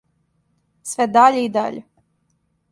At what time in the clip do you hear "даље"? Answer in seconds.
1.19-1.45, 1.61-1.85